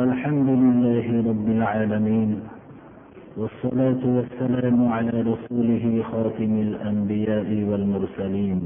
[0.00, 2.40] الحمد لله رب العالمين
[3.36, 8.60] والصلاة والسلام على رسوله خاتم الأنبياء والمرسلين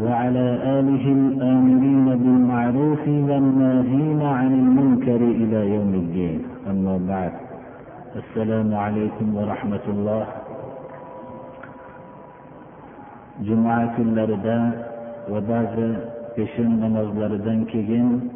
[0.00, 0.46] وعلى
[0.78, 6.38] آله الآمرين بالمعروف والناهين عن المنكر إلى يوم الدين.
[6.70, 7.32] أما بعد
[8.16, 10.26] السلام عليكم ورحمة الله.
[13.44, 14.56] juma kunlarida
[15.28, 15.88] va ba'zi
[16.40, 18.32] peshin namozlaridan keyin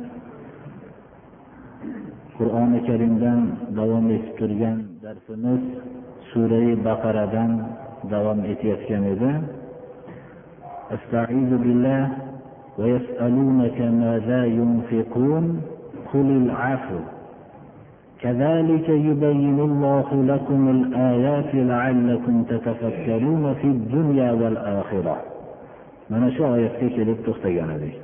[2.40, 3.42] qur'oni karimdan
[3.78, 5.62] davom etib turgan darsimiz
[6.32, 7.52] surai baqaradan
[8.14, 9.34] davom etayotgan edi
[10.98, 12.04] استعيذ بالله
[12.80, 15.46] ويسألونك ماذا ينفقون
[16.14, 17.00] قل العفو
[18.22, 25.18] كذلك يبين الله لكم الآيات لعلكم تتفكرون في الدنيا والآخرة
[26.10, 27.96] mana shu oyatga kelib to'xtagan edik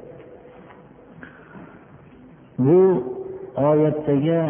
[2.65, 2.77] bu
[3.64, 4.40] oyatdagi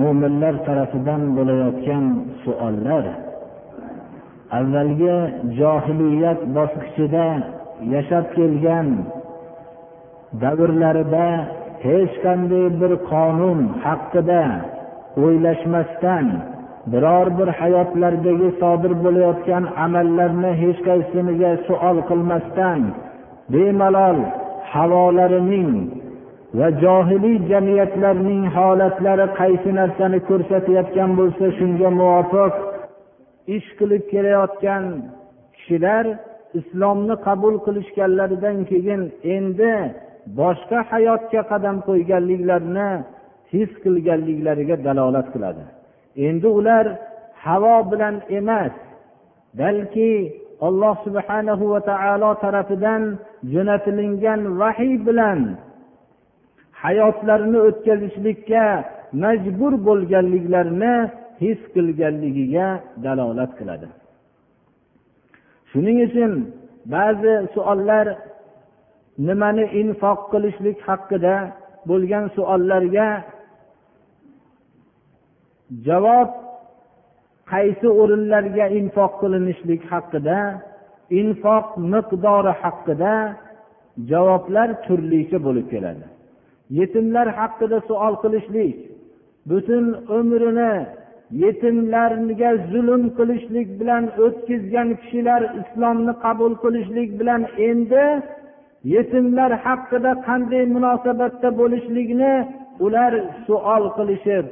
[0.00, 2.04] mo'minlar tarafidan bo'layotgan
[2.44, 3.04] savollar
[4.58, 5.16] avvalgi
[5.58, 7.26] johiliyat bosqichida
[7.94, 8.88] yashab kelgan
[10.42, 11.28] davrlarida
[11.86, 14.42] hech qanday bir qonun haqida
[15.22, 16.26] o'ylashmasdan
[16.92, 22.80] biror bir hayotlaridagi sodir bo'layotgan amallarni hech qaysiniga savol qilmasdan
[23.52, 24.18] bemalol
[24.72, 25.70] havolarining
[26.58, 32.54] va johiliy jamiyatlarning holatlari qaysi narsani ko'rsatayotgan bo'lsa shunga muvofiq
[33.56, 34.84] ish qilib kelayotgan
[35.56, 36.04] kishilar
[36.60, 39.02] islomni qabul qilishganlaridan keyin
[39.36, 39.74] endi
[40.40, 42.90] boshqa hayotga qadam qo'yganliklarini
[43.52, 45.64] his qilganliklariga dalolat qiladi.
[46.26, 46.84] Endi ular
[47.44, 48.74] havo bilan emas
[49.60, 50.12] balki
[50.66, 53.02] alloh subhanahu va taolo tarafidan
[53.52, 55.40] jo'natilingan vahiy bilan
[56.84, 58.64] hayotlarini o'tkazishlikka
[59.24, 60.94] majbur bo'lganliklarini
[61.44, 62.68] his qilganligiga
[63.04, 63.88] dalolat qiladi.
[65.70, 66.32] Shuning uchun
[66.94, 68.06] ba'zi savollar
[69.28, 71.34] nimani infoq qilishlik haqida
[71.88, 73.08] bo'lgan savollarga
[75.86, 76.30] javob
[77.52, 80.38] qaysi o'rinlarga infoq qilinishlik haqida
[81.20, 83.14] infoq miqdori haqida
[84.10, 86.06] javoblar turlicha bo'lib keladi.
[86.78, 88.76] Yetimlar haqida savol qilishlik
[89.50, 89.84] butun
[90.18, 90.72] umrini
[91.42, 98.04] yetimlarga zulm qilishlik bilan o'tkazgan kishilar islomni qabul qilishlik bilan endi
[98.94, 102.34] yetimlar haqida qanday munosabatda bo'lishlikni
[102.84, 103.12] ular
[103.46, 104.46] suol qilishib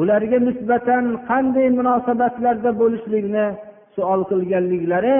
[0.00, 3.46] ularga nisbatan qanday munosabatlarda bo'lishlikni
[3.94, 5.18] suol qilganliklari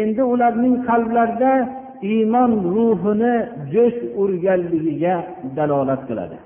[0.00, 1.52] endi ularning qalblarida
[2.02, 3.34] iymon ruhini
[3.72, 5.16] jo'sh urganligiga
[5.56, 6.38] dalolat qiladi.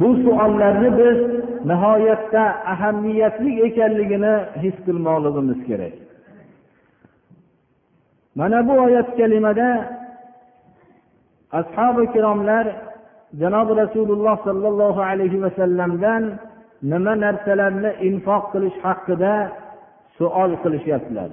[0.00, 1.18] Bu savollarni biz
[1.70, 2.42] nihoyatda
[2.72, 5.94] ahamiyatli ekanligini his qilmoqligimiz kerak.
[8.38, 9.68] Mana bu oyat kalimada
[11.60, 12.66] ashobi ikromlar
[13.40, 16.22] janobi rasululloh sollallohu alayhi vasallamdan
[16.90, 19.34] nima narsalarni infoq qilish haqida
[20.18, 21.30] suol qilishyaptilar.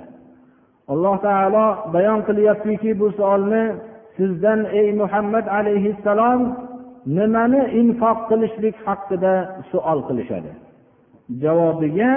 [0.94, 3.64] Alloh taolo bayon qilyaptiki bu savolni
[4.18, 6.42] sizdan ey muhammad alayhissalom
[7.18, 9.34] nimani infoq qilishlik haqida
[9.72, 10.52] suol qilishadi?
[11.42, 12.12] Javobiga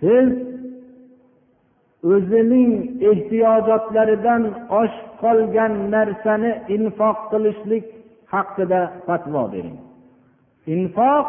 [0.00, 0.28] siz
[2.12, 2.70] o'zining
[3.10, 4.42] ehtiyojotlaridan
[4.80, 7.84] oshib qolgan narsani infoq qilishlik
[8.34, 9.78] haqida fatvo bering.
[10.74, 11.26] Infoq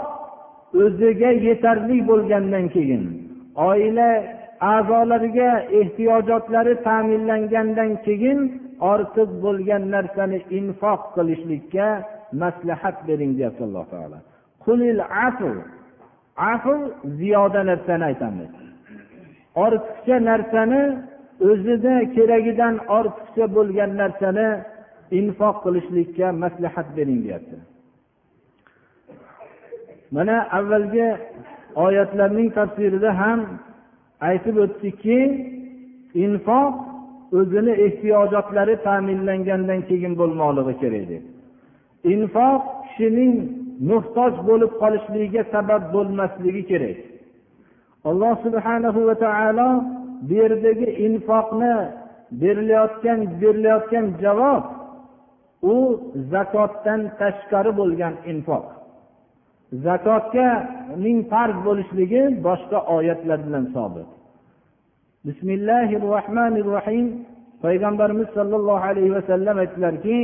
[0.84, 3.04] o'ziga yetarli bo'lgandan keyin
[3.70, 4.10] oila
[4.62, 8.40] a'zolariga ehtiyojotlari ta'minlangandan keyin
[8.92, 11.88] ortiq bo'lgan narsani infoq qilishlikka
[12.42, 14.18] maslahat bering deyapti alloh taolo.
[14.66, 15.56] Qulil afl
[16.54, 16.80] afl
[17.20, 18.52] ziyoda narsani aytamiz.
[19.66, 20.82] Ortiqcha narsani
[21.50, 24.48] o'zida keragidan ortiqcha bo'lgan narsani
[25.20, 27.58] infoq qilishlikka maslahat bering deyapti.
[30.16, 31.08] Mana avvalgi
[31.86, 33.40] oyatlarning tafsirida ham
[34.28, 35.20] aytib o'tdikki
[36.26, 36.74] infoq
[37.40, 41.24] o'zini ehtiyojotlari ta'minlangandan keyin bo'lmoqligi kerak deb.
[42.14, 43.34] Infoq kishining
[43.92, 46.98] muhtoj bo'lib qolishligiga sabab bo'lmasligi kerak.
[48.10, 49.70] Alloh subhanahu va taolo
[50.28, 51.76] bu yerdagi infoqni
[52.42, 54.64] berilayotgan berilayotgan javob
[55.74, 55.76] u
[56.32, 58.66] zakotdan tashqari bo'lgan infoq.
[59.86, 64.10] Zakotganing farz bo'lishligi boshqa oyatlar bilan sobit.
[65.28, 67.08] Bismillahi rohmanir rohim
[67.64, 70.20] payg'ambarimiz sollallohu alayhi vasallam aytdilarki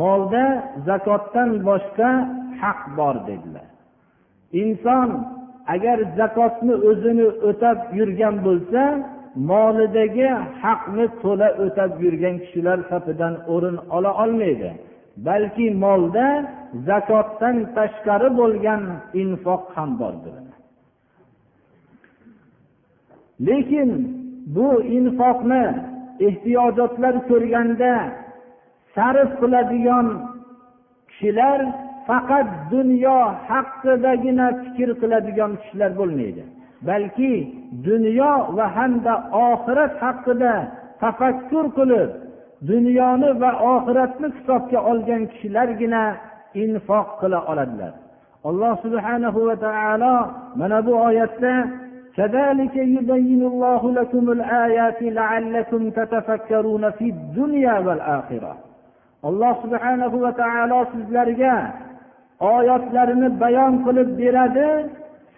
[0.00, 0.44] molda
[0.88, 2.10] zakotdan boshqa
[2.60, 3.68] haq bor dedilar.
[4.62, 5.08] Inson
[5.74, 8.82] agar zakotni o'zini o'tab yurgan bo'lsa
[9.36, 10.28] molidagi
[10.62, 14.70] haqni to'la o'tab yurgan kishilar safidan o'rin ola olmaydi.
[15.26, 16.28] Balki molda
[16.88, 18.82] zakotdan tashqari bo'lgan
[19.22, 20.34] infoq ham bordir.
[23.48, 23.90] Lekin
[24.56, 24.68] bu
[24.98, 25.64] infoqni
[26.28, 27.92] ehtiyojotlar ko'rganda
[28.94, 30.06] sarf qiladigan
[31.10, 31.60] kishilar
[32.08, 36.42] faqat dunyo haqidagina fikr qiladigan kishilar bo'lmaydi.
[36.87, 37.33] balki
[37.87, 39.13] dunyo va hamda
[39.49, 40.53] oxirat haqida
[41.01, 42.09] tafakkur qilib
[42.69, 46.03] dunyoni va oxiratni hisobga olgan kishilargina
[46.63, 47.93] infoq qila oladilar
[48.49, 50.15] alloh subhanahu va taolo
[50.59, 51.55] mana bu oyatda
[52.19, 58.53] كذلك يبين الله لكم الآيات لعلكم تتفكرون في الدنيا والآخرة
[59.29, 61.55] alloh subhanahu va taolo sizlarga
[62.53, 64.69] oyatlarini bayon qilib beradi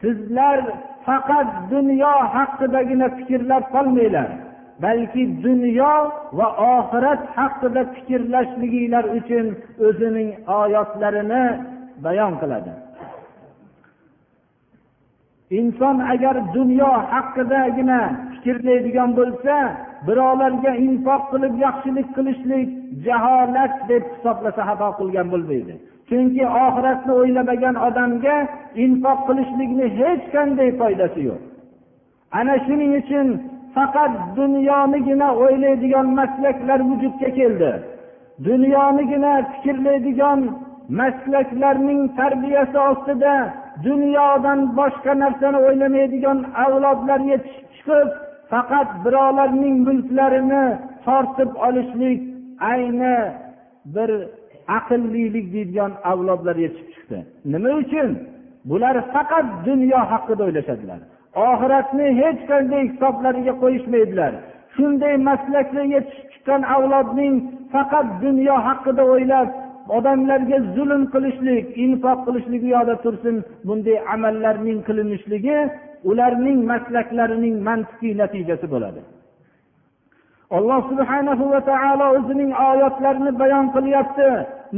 [0.02, 0.60] sizlar
[1.09, 4.31] faqat dunyo haqidagina fikrlab qolmanglar
[4.83, 5.95] balki dunyo
[6.39, 9.47] va oxirat haqida fikrlashliginglar uchun
[9.87, 11.45] o'zining oyatlarini
[12.05, 12.73] bayon qiladi.
[15.59, 18.01] Inson agar dunyo haqidagina
[18.33, 19.55] fikrlaydigan bo'lsa
[20.07, 22.69] birovlarga infoq qilib yaxshilik qilishlik
[23.07, 25.75] jaholat deb hisoblasa xato qilgan bo'lmaydi.
[26.09, 28.37] Chunki oxiratni o'ylamagan odamga
[28.85, 31.41] infoq qilishlikni hech qanday foydasi yo'q.
[32.39, 33.27] Ana shuning uchun
[33.75, 37.73] faqat dunyonigina o'ylaydigan maslaklar vujudga keldi.
[38.49, 40.41] Dunyonigina fikrlaydigan
[41.01, 43.35] maslaklarning tarbiyasi ostida
[43.89, 48.09] dunyodan boshqa narsani o'ylamaydigan avlodlar yetishib chiqib
[48.51, 50.65] faqat birovlarning mulklarini
[51.07, 52.21] tortib olishlik
[52.73, 53.19] ayni
[53.95, 54.11] bir
[54.77, 57.19] aqllilik deydigan avlodlar yetishib chiqdi.
[57.53, 58.11] Nima uchun?
[58.71, 61.01] Bular faqat dunyo haqida o'ylashadilar.
[61.49, 64.33] Oxiratni hech qanday hisoblariga qo'yishmaydilar.
[64.75, 67.35] Shunday maslakda yetishib chiqqan avlodning
[67.75, 69.49] faqat dunyo haqida o'ylab
[69.97, 73.37] odamlarga zulm qilishlik infoq qilishlik u yoqda tursin
[73.67, 75.59] bunday amallarning qilinishligi
[76.11, 79.01] ularning maslaklarining mantiqiy natijasi bo'ladi.
[80.57, 84.29] Alloh subhanahu va taolo o'zining oyatlarini bayon qilyapti.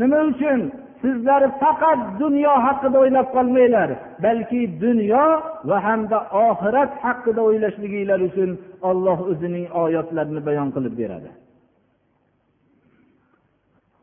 [0.01, 0.61] Nima uchun?
[1.03, 3.91] Sizlar faqat dunyo haqida o'ylab qolmanglar
[4.25, 5.27] balki dunyo
[5.69, 8.51] va hamda oxirat haqida o'ylashliginglar uchun
[8.91, 11.31] olloh o'zining oyatlarini bayon qilib beradi.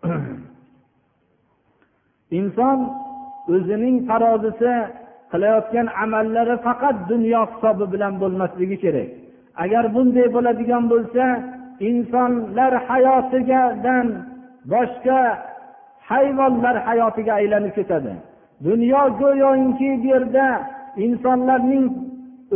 [2.40, 2.80] Inson
[3.56, 4.74] o'zining tarozisi
[5.32, 9.10] qilayotgan amallari faqat dunyo hisobi bilan bo'lmasligi kerak.
[9.64, 11.26] Agar bunday bo'ladigan bo'lsa
[11.90, 14.08] insonlar hayotigadan
[14.74, 15.22] boshqa
[16.12, 18.14] hayvonlar hayotiga aylanib ketadi.
[18.68, 20.46] Dunyo go'yoki bu yerda
[21.06, 21.86] insonlarning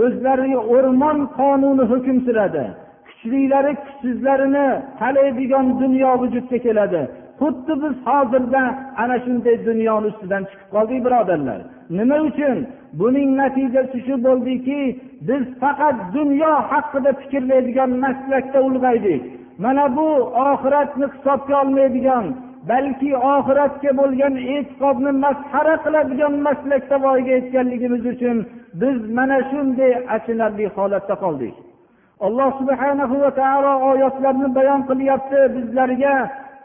[0.04, 2.66] o'zlariga o'rmon qonuni hukm suradi.
[3.08, 4.68] Kuchlilari kuchsizlarini
[5.00, 7.02] talaydigan dunyo vujudga keladi.
[7.40, 8.64] Xuddi biz hozirda
[9.02, 11.60] ana shunday dunyoni ustidan chiqib qoldik birodarlar.
[11.98, 12.58] Nima uchun?
[13.00, 14.80] Buning natijasi shu bo'ldiki
[15.28, 19.22] biz faqat dunyo haqida fikrlaydigan maslakda ulg'aydik.
[19.64, 20.08] Mana bu
[20.48, 22.26] oxiratni hisobga olmaydigan
[22.70, 28.38] balki oxiratga bo'lgan e'tiqodni masxara qiladigan maslakda voyaga yetganligimiz uchun
[28.82, 31.56] biz mana shunday achinarli holatda qoldik.
[32.28, 36.16] Alloh subhanahu va taolo oyatlarni bayon qilyapti bizlarga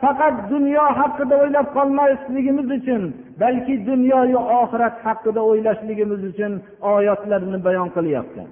[0.03, 3.03] faqat dunyo haqida o'ylab qolmasligimiz uchun
[3.43, 6.53] balki dunyoyu oxirat haqida o'ylashligimiz uchun
[6.95, 8.43] oyatlarni bayon qilyapti.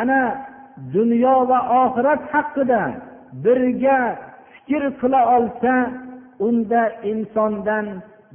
[0.00, 0.20] Ana
[0.96, 2.82] dunyo va oxirat haqida
[3.44, 3.98] birga
[4.52, 5.74] fikr qila olsa
[6.46, 7.86] unda insondan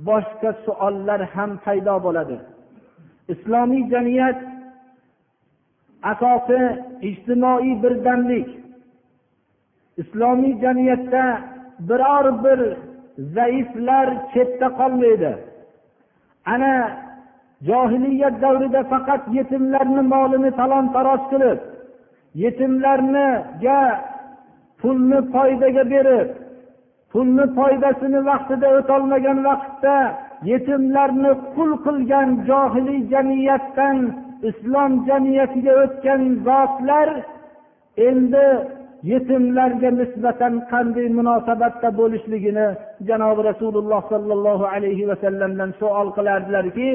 [0.08, 2.38] boshqa suollar ham paydo bo'ladi.
[3.34, 4.38] Islomiy jamiyat
[6.12, 6.62] asosi
[7.10, 8.50] ijtimoiy birdamlik.
[10.02, 11.24] Islomiy jamiyatda
[11.90, 12.60] biror bir
[13.36, 15.32] zaiflar chetda qolmaydi.
[16.54, 16.74] Ana
[17.70, 21.60] johiliyat davrida faqat yetimlarni molini talon taroj qilib
[22.44, 23.80] yetimlarniga
[24.82, 26.30] pulni foydaga berib
[27.12, 29.96] pulni foydasini vaqtida o'tolmagan vaqtda
[30.52, 33.98] yetimlarni qul qilgan johiliy jamiyatdan
[34.50, 37.10] islom jamiyatiga o'tgan zotlar
[38.10, 38.48] endi
[39.12, 42.68] yetimlarga nisbatan qanday munosabatda bo'lishligini
[43.08, 46.90] janobi rasululloh sollallohu alayhi vasallamdan savol qilardilarki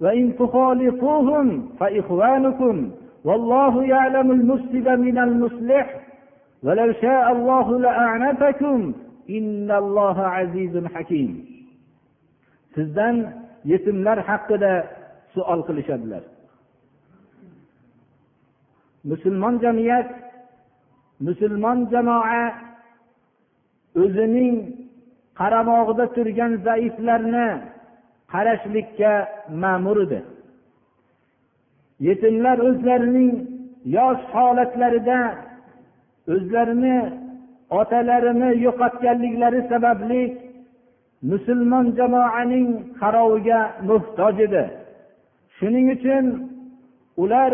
[0.00, 2.90] وإن تخالطوهم فإخوانكم
[3.24, 6.00] والله يعلم المفسد من المصلح
[6.62, 8.94] ولو شاء الله لأعنتكم
[9.30, 11.50] إن الله عزيز حكيم
[12.74, 13.16] sizdan
[13.70, 14.72] yetimlar haqida
[15.34, 16.22] savol qilishadilar
[19.10, 20.08] musulmon jamiyat
[21.26, 22.42] musulmon jamoa
[24.02, 24.56] o'zining
[25.40, 27.48] qaramog'ida turgan zaiflarni
[28.35, 29.11] qarashlikka
[29.63, 30.19] ma'mur edi.
[32.07, 33.31] Yetimlar o'zlarining
[33.97, 35.19] yosh holatlarida
[36.33, 36.97] o'zlarini
[37.79, 40.21] otalarini yo'qotganliklari sababli
[41.31, 42.67] musulmon jamoaning
[43.01, 44.63] qaroviga muhtoj edi.
[45.57, 46.25] Shuning uchun
[47.23, 47.51] ular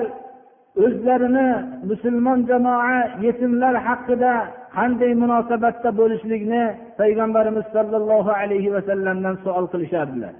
[0.86, 1.50] o'zlarini
[1.90, 4.34] musulmon jamoa yetimlar haqida
[4.78, 6.64] qanday munosabatda bo'lishlikni
[7.00, 10.34] payg'ambarimiz sollallohu alayhi vasallamdan savol qilishardilar.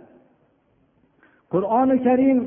[1.55, 2.39] qur'oni karim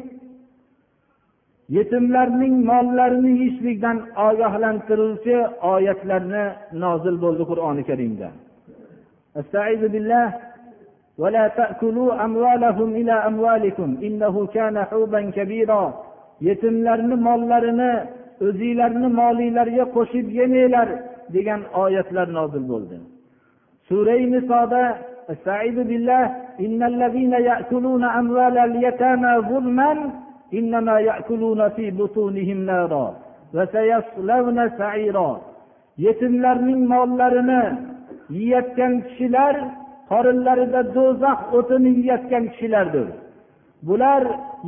[1.77, 5.37] yetimlarning mollarini yeyishlikdan ogohlantiruvchi
[5.73, 6.45] oyatlarni
[6.83, 8.29] nozil bo'ldi qur'oni karimda
[11.23, 15.83] ولا تأكلوا أموالهم إلى أموالكم إنه كان حوبا كبيرا
[16.47, 17.91] yetimlarni mollarini
[18.47, 20.87] o'zinglarni molinglarga qo'shib yemanglar
[21.35, 22.97] degan oyatlar nozil bo'ldi
[23.87, 24.83] surai nisoda
[25.33, 26.25] استعيذ بالله
[26.59, 29.91] إن الذين يأكلون أموال اليتامى ظلما
[30.53, 33.07] إنما يأكلون في بطونهم نارا
[33.53, 35.41] وسيصلون سعيرا
[36.05, 37.63] yetimlarning mollarini
[38.37, 39.55] yeyotgan kishilar
[40.11, 43.07] qorinlarida do'zax o'tini yeyotgan kishilardir
[43.87, 44.23] bular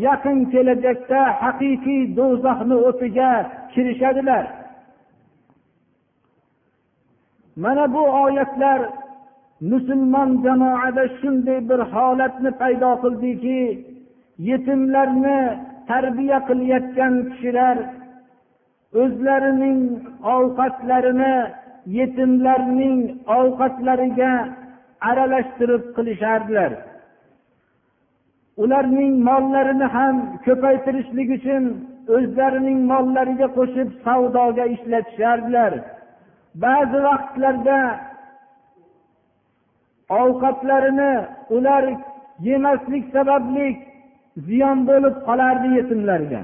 [0.07, 3.31] yaqin kelajakda haqiqiy do'zaxni o'tiga
[3.73, 4.45] kirishadilar
[7.63, 8.79] mana bu oyatlar
[9.60, 13.60] musulmon jamoada shunday bir holatni paydo qildiki
[14.48, 15.40] yetimlarni
[15.90, 17.76] tarbiya qilayotgan kishilar
[19.02, 19.80] o'zlarining
[20.34, 21.36] ovqatlarini
[21.98, 22.98] yetimlarning
[23.38, 24.32] ovqatlariga
[25.08, 26.72] aralashtirib qilishardilar.
[28.62, 31.64] Ularning mollarini ham ko'paytirishlik uchun
[32.16, 35.72] o'zlarining mollariga qo'shib savdoga ishlatishardilar
[36.64, 37.78] ba'zi vaqtlarda
[40.08, 41.12] ovqatlarini
[41.56, 41.84] ular
[42.48, 43.66] yemaslik sababli
[44.46, 46.42] ziyon bo'lib qolardi yetimlarga.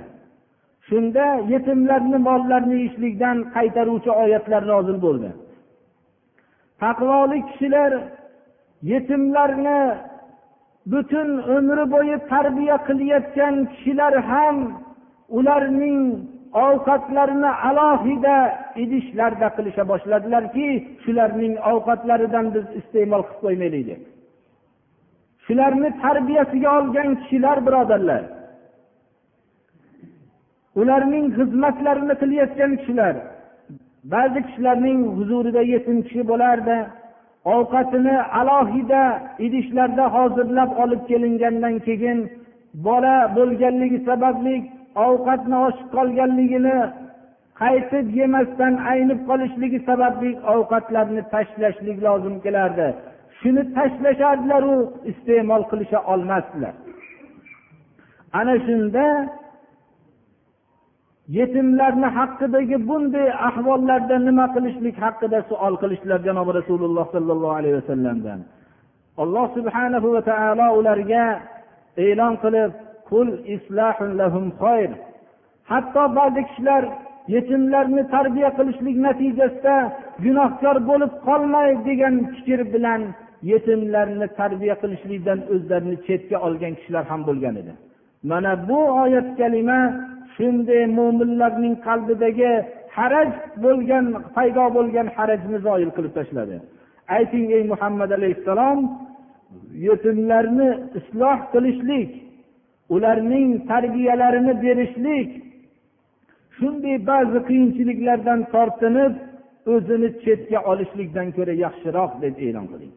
[0.89, 5.31] Shunda yetimlarni mollarini yeyishlikdan qaytaruvchi oyatlar nozil bo'ldi.
[6.83, 7.93] Taqvoli kishilar
[8.93, 9.81] yetimlarni
[10.93, 14.57] butun umri bo'yi tarbiya qilayotgan kishilar ham
[15.39, 15.99] ularning
[16.53, 18.37] ovqatlarini alohida
[18.83, 20.69] idishlarda qilisha boshladilarki
[21.05, 24.01] shularning ovqatlaridan biz iste'mol qilib qo'ymaylik deb.
[25.47, 28.23] Shularni tarbiyasiga olgan kishilar birodarlar.
[30.81, 33.15] Ularning xizmatlarini qilayotgan kishilar
[34.05, 36.77] ba'zi kishilarning huzurida yetim kishi bo'lardi
[37.55, 39.03] ovqatini alohida
[39.47, 42.19] idishlarda hozirlab olib kelingandan keyin
[42.87, 44.55] bola bo'lganligi sababli
[45.07, 46.79] ovqatni oshib qolganligini
[47.63, 52.89] qaytib yemasdan aynib qolishligi sababli ovqatlarni tashlashlik lozim kelardi.
[53.41, 54.77] Shuni tashlashardilaru
[55.11, 56.75] iste'mol qilisha olmasdilar.
[58.39, 59.07] Ana shunda
[61.39, 68.41] yetimlarni haqidagi bunday ahvollarda nima qilishlik haqida savol qilishdilar janobi rasululloh sollallohu alayhi vasallamdan.
[69.23, 71.25] Alloh subhanahu va taolo ularga
[72.07, 72.73] e'lon qilib
[75.71, 76.83] hatto ba'zi kishilar
[77.35, 79.77] yetimlarni tarbiya qilishlik natijasida
[80.25, 83.03] gunohkor bo'lib qolmay degan fikr bilan
[83.51, 87.73] yetimlarni tarbiya qilishlikdan o'zlarini chetga olgan kishilar ham bo'lgan edi
[88.31, 89.81] mana bu oyat kalima
[90.35, 92.53] shunday mo'minlarning qalbidagi
[92.97, 93.31] haraj
[93.65, 96.57] bo'lgan paydo bo'lgan harajni zoil qilib tashladi
[97.17, 98.79] ayting ey muhammad alayhissalom
[99.89, 102.11] yetimlarni isloh qilishlik
[102.95, 105.31] ularning tarbiyalarini berishlik
[106.57, 109.15] shunday ba'zi qiyinchiliklardan tortinib
[109.75, 112.95] o'zini chetga olishlikdan ko'ra yaxshiroq deb e'lon qiling.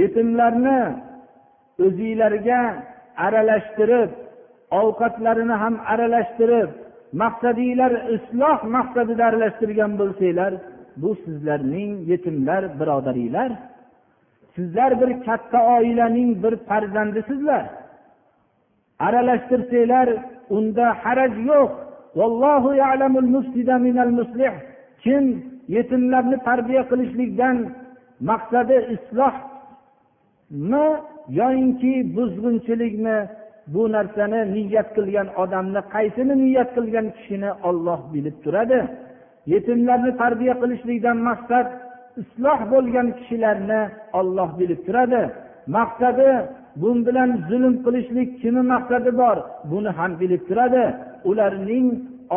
[0.00, 0.82] Yetimlarni
[1.84, 2.60] o'zinglarga
[3.26, 4.10] aralashtirib
[4.80, 6.70] ovqatlarini ham aralashtirib
[7.22, 10.52] maqsadinglar isloh maqsadida aralashtirgan bo'lsanglar
[11.02, 13.50] bu sizlarning yetimlar birodaringlar
[14.60, 17.64] sizlar bir katta oilaning bir farzandisizlar.
[19.06, 20.08] Aralashtirsanglar
[20.56, 21.70] unda haraj yo'q.
[25.04, 25.24] Kim
[25.76, 27.56] yetimlarni tarbiya qilishlikdan
[28.30, 30.86] maqsadi islohmi
[31.40, 33.18] yoyinki buzg'unchilikmi
[33.74, 38.80] bu narsani niyat qilgan odamni qaysini niyat qilgan kishini olloh bilib turadi.
[39.52, 41.66] Yetimlarni tarbiya qilishlikdan maqsad
[42.22, 43.82] isloh bo'lgan kishilarni
[44.18, 45.22] olloh bilib turadi.
[45.76, 46.30] Maqsadi
[46.80, 49.36] bu bilan zulm qilishlik kimni maqsadi bor?
[49.70, 50.84] Buni ham bilib turadi.
[51.30, 51.86] Ularning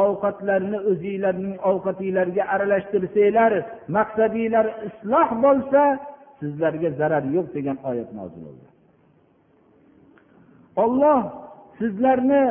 [0.03, 3.53] ovqatlarini o'zinglarning ovqatinglarga aralashtirsanglar
[3.97, 5.81] maqsadinglar isloh bo'lsa
[6.39, 8.67] sizlarga zarar yo'q degan oyat nozil bo'ldi.
[10.83, 11.19] Olloh
[11.83, 12.43] sizlarni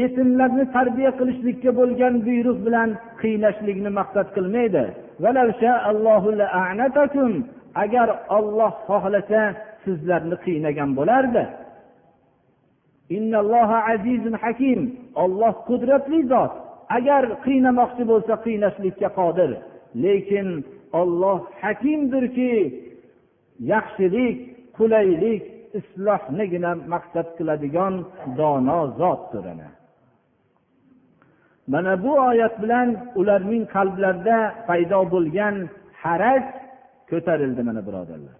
[0.00, 2.90] yetimlarni tarbiya qilishlikka bo'lgan buyruq bilan
[3.22, 4.84] qiynashlikni maqsad qilmaydi.
[7.84, 9.42] Agar olloh xohlasa
[9.84, 11.44] sizlarni qiynagan bo'lardi.
[15.24, 16.52] Olloh qudratli zot.
[16.96, 19.50] Agar qiynamoqchi bo'lsa qiynashlikka qodir.
[20.04, 20.48] Lekin
[21.00, 22.52] olloh hakimdirki
[23.72, 24.36] yaxshilik
[24.76, 25.42] qulaylik
[25.78, 27.94] islohnigina maqsad qiladigan
[28.38, 29.46] dono zotdir
[31.72, 32.88] mana bu oyat bilan
[33.20, 35.54] ularning qalblarida paydo bo'lgan
[36.02, 36.42] haraj
[37.10, 38.36] ko'tarildi mana birodarlar.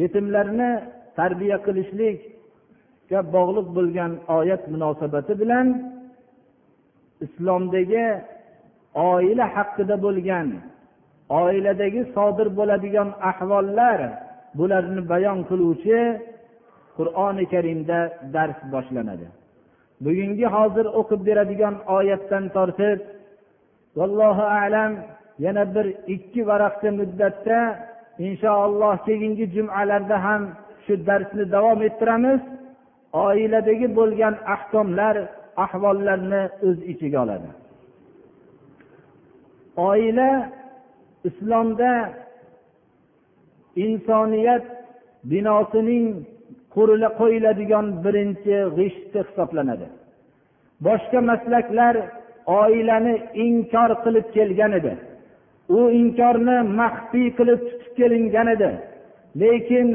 [0.00, 0.70] Yetimlarni
[1.18, 5.66] tarbiya qilishlikka bog'liq bo'lgan oyat munosabati bilan
[7.26, 8.06] islomdagi
[9.10, 10.48] oila haqida bo'lgan
[11.28, 13.98] oiladagi sodir bo'ladigan ahvollar
[14.58, 16.00] bularni bayon qiluvchi
[16.96, 17.98] qur'oni karimda
[18.34, 19.26] dars boshlanadi.
[20.04, 22.98] Bugungi hozir o'qib beradigan oyatdan tortib
[23.98, 24.92] vallohu alam
[25.44, 27.58] yana bir ikki varaqcha muddatda
[28.26, 30.42] inshaalloh keyingi jumalarda ham
[30.84, 32.40] shu darsni davom ettiramiz.
[33.26, 35.16] Oiladagi bo'lgan ahkomlar
[35.64, 37.48] ahvollarni o'z ichiga oladi.
[39.90, 40.30] Oila
[41.28, 41.92] islomda
[43.84, 44.64] insoniyat
[45.30, 46.06] binosining
[46.74, 49.86] qo'yiladigan birinchi g'ishti hisoblanadi.
[50.86, 51.94] Boshqa maslaklar
[52.60, 53.14] oilani
[53.46, 54.92] inkor qilib kelgan edi.
[55.78, 58.70] U inkorni maxfiy qilib tutib kelingan edi.
[59.40, 59.88] Lekin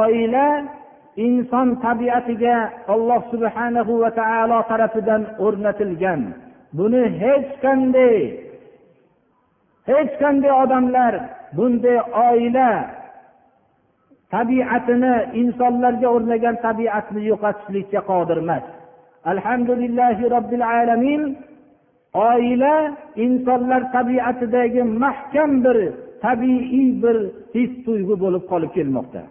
[0.00, 0.46] oila
[1.26, 2.56] inson tabiatiga
[2.94, 6.20] alloh subhanahu va taolo tarafidan o'rnatilgan.
[6.78, 8.18] Buni hech qanday
[9.90, 11.14] hech qanday odamlar
[11.56, 12.70] bunday oila
[14.34, 18.64] tabiatini insonlarga o'rnagan tabiatni yo'qotishlikka qodir emas.
[19.32, 21.22] Alhamdulillahi robbil alamin
[22.30, 22.74] oila
[23.24, 25.78] insonlar tabiatidagi mahkam bir
[26.24, 27.16] tabiiy bir
[27.54, 29.22] his tuyg'u bo'lib qolib kelmoqda.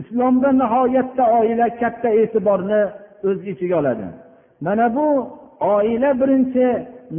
[0.00, 2.82] Islomda nihoyatda oila katta e'tiborni
[3.28, 4.06] o'z ichiga oladi.
[4.64, 5.06] Mana bu
[5.74, 6.66] oila birinchi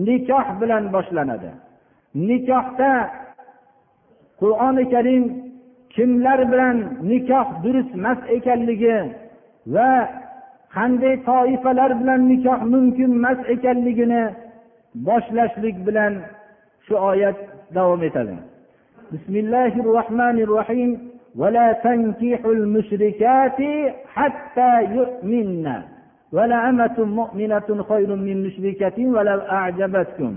[0.06, 1.52] nikoh bilan boshlanadi.
[2.29, 2.93] nikohda
[4.41, 5.25] qur'oni karim
[5.95, 6.77] kimlar bilan
[7.11, 8.99] nikoh durust emas ekanligi
[9.75, 9.91] va
[10.77, 14.23] qanday toifalar bilan nikoh mumkin emas ekanligini
[15.07, 16.13] boshlashlik bilan
[16.87, 17.39] shu oyat
[17.77, 18.37] davom etadi
[19.13, 20.93] bismillahi rohmanir rohim
[21.43, 23.61] ولا تنكحوا المشركات
[24.15, 25.67] حتى يؤمن
[26.33, 30.35] ولأمة مؤمنة خير من مشركة ولو أعجبتكم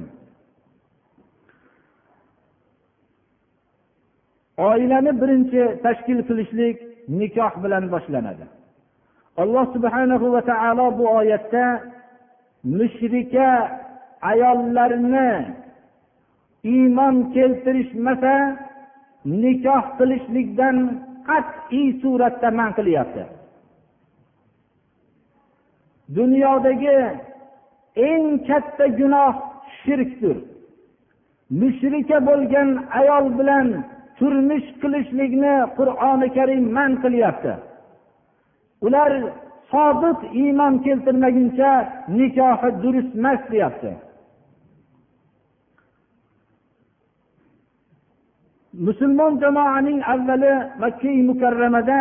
[4.59, 6.77] oilani birinchi tashkil qilishlik
[7.09, 8.47] nikoh bilan boshlanadi.
[9.43, 11.65] Alloh subhanahu va taolo bu oyatda
[12.79, 13.49] mushrika
[14.31, 15.31] ayollarni
[16.75, 18.35] iymon keltirishmasa
[19.43, 20.77] nikoh qilishlikdan
[21.29, 23.25] qat'iy suratda man qilyapti.
[26.17, 26.99] Dunyodagi
[28.09, 29.35] eng katta gunoh
[29.81, 30.37] shirkdir.
[31.61, 32.69] Mushrika bo'lgan
[33.01, 33.69] ayol bilan
[34.19, 37.53] turmush qilishlikni qur'oni karim man qilyapti.
[38.87, 39.13] Ular
[39.73, 41.73] sodiq iymon keltirmaguncha
[42.19, 43.93] nikohi durust emas deyapti.
[48.87, 52.01] Musulmon jamoaning avvali makka mukarramada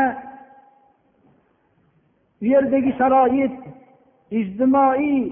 [2.41, 3.55] u yerdagi sharoit
[4.39, 5.31] ijtimoiy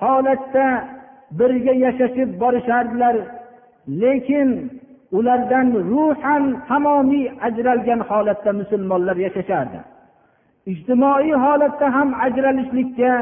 [0.00, 0.66] holatda
[1.38, 3.16] birga yashashib borishardilar.
[4.00, 4.50] Lekin
[5.12, 9.80] ulardan ruhan tamomiy ajralgan holatda musulmonlar yashashardi.
[10.72, 13.12] Ijtimoiy holatda ham ajralishlikka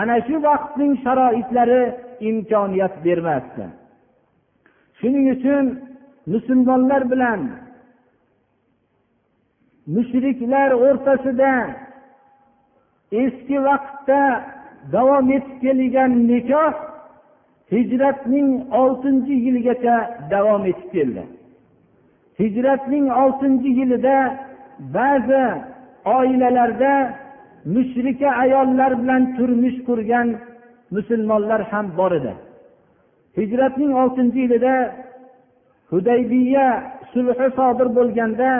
[0.00, 1.82] ana shu vaqtning sharoitlari
[2.28, 3.64] imkoniyat bermasdi.
[4.98, 5.64] Shuning uchun
[6.32, 7.40] musulmonlar bilan
[9.94, 11.52] mushriklar o'rtasida
[13.22, 14.20] eski vaqtda
[14.92, 16.74] davom etib kelgan nikoh
[17.72, 18.48] hijratning
[18.80, 19.96] oltinchi yiligacha
[20.30, 21.24] davom etib keldi.
[22.40, 24.16] Hijratning oltinchi yilida
[24.96, 25.44] ba'zi
[26.16, 26.94] oilalarda
[27.74, 30.28] mushrika ayollar bilan turmush qurgan
[30.96, 32.34] musulmonlar ham bor edi.
[33.38, 34.74] Hijratning oltinchi yilida
[35.90, 36.66] hudaybiya
[37.12, 38.50] sulhi sodir bo'lganda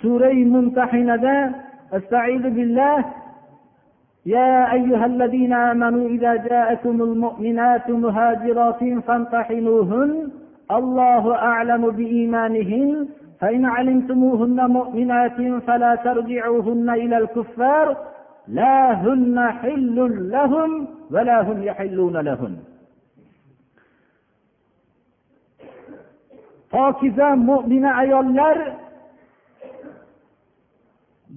[0.00, 1.36] surai mumtahinada
[2.58, 2.96] billah
[4.36, 10.10] يا أيها الذين آمنوا إذا جاءكم المؤمنات مهاجرات فامتحنوهن
[10.78, 13.08] الله أعلم بإيمانهن.
[13.40, 17.86] فإن علمتموهن مؤمنات فلا ترجعوهن إلى الكفار.
[18.48, 19.96] لا هن حل
[20.32, 20.70] لهم
[21.10, 22.56] ولا هم يحلون لهن
[26.70, 28.58] pokiza mo'mina ayollar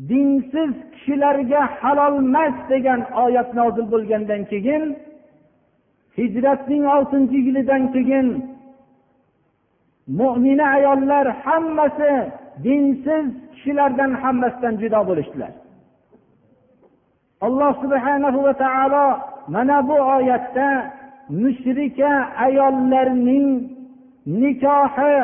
[0.09, 4.83] dinsiz kishilarga halolmas degan oyat nozil bo'lgandan keyin
[6.17, 8.27] hijratning oltinchi yilidan keyin
[10.19, 12.13] mo'mina ayollar hammasi
[12.65, 15.51] dinsiz kishilardan hammasidan judo bo'lishdilar.
[17.47, 19.07] Alloh subhanahu va taolo
[19.55, 20.69] mana bu oyatda
[21.43, 22.11] mushrika
[22.45, 23.47] ayollarning
[24.41, 25.15] nikohi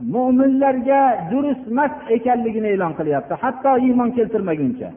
[0.00, 3.34] mo'minlarga durust emas ekanligini e'lon qilyapti.
[3.42, 4.90] Hatto iymon keltirmaguncha.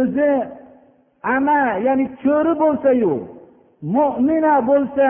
[0.00, 0.30] O'zi
[1.34, 3.14] ama ya'ni cho'ri bo'lsayu
[3.94, 5.08] mo'mina bo'lsa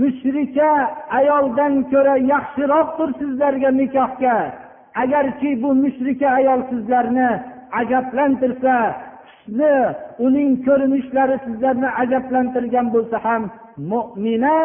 [0.00, 0.70] mushrika
[1.18, 4.36] ayoldan ko'ra yaxshiroqdir sizlarga nikohga.
[5.02, 7.30] Agarki bu mushrika ayol sizlarni
[7.80, 8.74] ajablantirsa
[9.46, 13.42] husni uning ko'rinishlari sizlarni ajablantirgan bo'lsa ham
[13.90, 14.56] mo'mina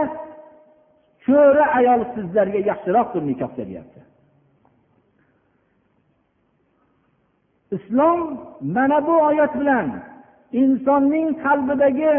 [1.26, 4.00] ko'ri ayol sizlarga yaxshiroqdir nikohga deyapti
[7.78, 8.20] islom
[8.76, 9.88] mana bu oyat bilan
[10.62, 12.16] insonning qalbidagi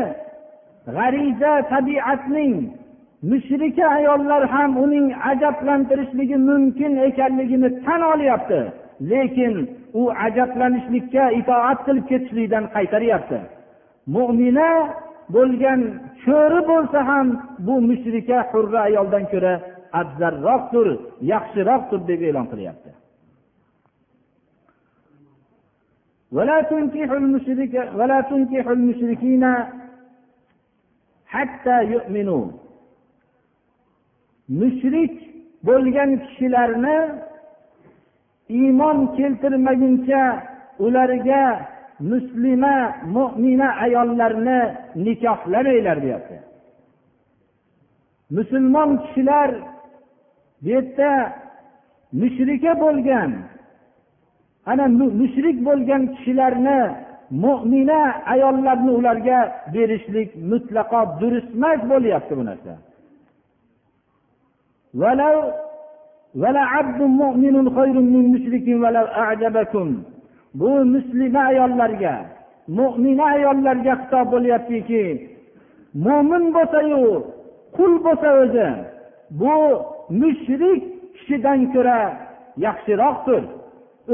[0.97, 2.55] g'ariza tabiatning
[3.31, 8.61] mushrika ayollar ham uning ajablantirishligi mumkin ekanligini tan olyapti.
[9.11, 13.40] Lekin u ajablanishlikka itoat qilib ketishlikdan qaytaryapti
[14.16, 14.70] mo'mina
[15.36, 15.82] bo'lgan
[16.24, 17.28] cho'ri bo'lsa ham
[17.66, 19.54] bu mushrika hurra ayoldan ko'ra
[20.02, 20.88] afzalroqdir
[21.32, 22.92] yaxshiroqdir deb e'lon qilyapti
[26.38, 29.44] ولا تنكحوا المشرك ولا تنكحوا المشركين
[31.34, 32.46] حتى يؤمنوا
[34.60, 35.14] mushrik
[35.68, 36.98] bo'lgan kishilarni
[38.49, 40.23] iymon keltirmaguncha
[40.79, 41.43] ularga
[42.01, 42.77] muslima
[43.15, 44.61] mo'mina ayollarni
[45.05, 46.37] nikohlamanglar deyapti.
[48.37, 49.51] Musulmon kishilar
[50.63, 51.13] bu yerda
[52.21, 53.31] mushrika bo'lgan
[54.71, 54.85] ana
[55.21, 56.81] mushrik bo'lgan kishilarni
[57.45, 58.01] mo'mina
[58.35, 59.39] ayollarni ularga
[59.75, 62.73] berishlik mutlaqo durustemas bo'lyapti bu narsa.
[70.55, 72.15] Bu muslima ayollarga
[72.79, 75.05] mo'mina ayollarga xitob bo'lyaptiki
[76.07, 77.05] mo'min bo'lsayu
[77.77, 78.69] qul bo'lsa o'zi
[79.41, 79.57] bu
[80.21, 80.83] mushrik
[81.17, 82.01] kishidan ko'ra
[82.67, 83.43] yaxshiroqdir.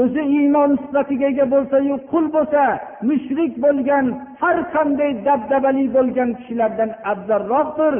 [0.01, 2.63] O'zi iymon sifatiga ega bo'lsayu qul bo'lsa
[3.09, 4.05] mushrik bo'lgan
[4.41, 7.95] har qanday dabdabali bo'lgan kishilardan afzalroqdir.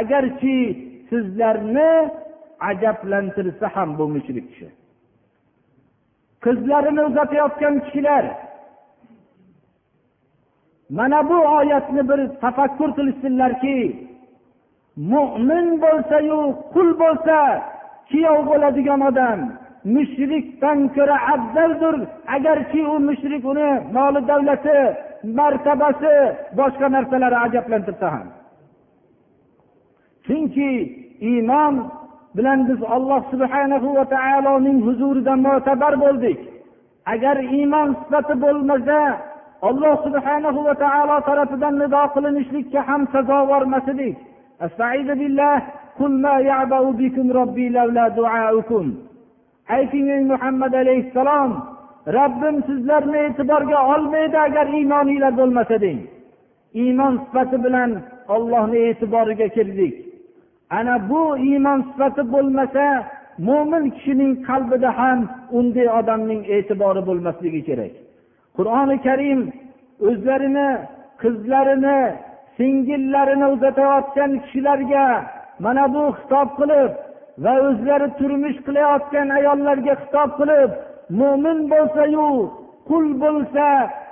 [0.00, 0.58] Agarchi
[1.10, 1.92] sizlarni
[2.68, 4.68] ajablantirsa ham bu mushrik kishi.
[6.44, 8.24] Qizlarini uzatayotgan kishilar.
[10.90, 13.76] Mana bu oyatni bir tafakkur qilishsinlarki
[15.12, 16.40] mo'min bo'lsayu
[16.74, 17.38] qul bo'lsa
[18.10, 19.40] kuyov bo'ladigan odam
[19.94, 21.96] mushrikdan ko'ra afzaldir.
[22.36, 24.78] Agarki u mushrik uni moli davlati
[25.38, 26.14] martabasi
[26.58, 28.26] boshqa narsalari ajablantirsa ham.
[30.26, 30.70] Chunki
[31.30, 31.74] iymon
[32.36, 36.38] bilan biz olloh subhanahu va taoloning huzurida mo'tabar bo'ldik.
[37.12, 38.98] Agar iymon sifati bo'lmasa
[39.68, 44.16] alloh subhanahu va taolo tarafidan nido qilinishlikka ham sazovor emas edik
[49.76, 51.50] ayting ey muhammad alayhissalom
[52.16, 56.00] robbim sizlarni e'tiborga olmaydi agar iymoninglar bo'lmasa deng.
[56.82, 57.90] Iymon sifati bilan
[58.34, 59.94] ollohni e'tiboriga kirdik.
[60.70, 62.84] Ana bu iymon sifati bo'lmasa
[63.48, 65.18] mo'min kishining qalbida ham
[65.58, 67.92] unday odamning e'tibori bo'lmasligi kerak.
[68.56, 69.40] Qur'oni karim
[70.08, 70.68] o'zlarini
[71.22, 72.00] qizlarini
[72.56, 75.06] singillarini uzatayotgan kishilarga
[75.64, 76.92] mana bu xitob qilib
[77.44, 80.70] va o'zlari turmush qilayotgan ayollarga xitob qilib
[81.20, 82.28] mo'min bo'lsayu
[82.88, 83.66] qul bo'lsa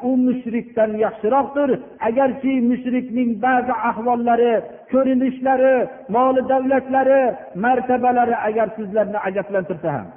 [0.08, 1.70] u mushrikdan yaxshiroqdir.
[2.08, 4.54] Agarki mushrikning ba'zi ahvollari
[4.92, 5.76] ko'rinishlari
[6.14, 7.22] moli davlatlari
[7.64, 10.08] martabalari agar sizlarni ajablantirsa ham.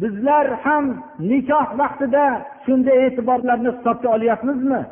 [0.00, 0.84] Bizlar ham
[1.30, 2.24] nikoh vaqtida
[2.64, 4.82] shunday e'tiborlarni hisobga olyapmizmi?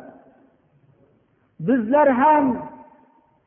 [1.67, 2.45] Bizlar ham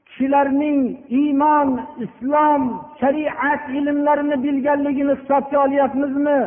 [0.08, 0.80] kishilarning
[1.20, 1.68] iymon
[2.04, 2.62] islom
[3.00, 6.40] shariat ilmlarini bilganligini hisobga olyapmizmi?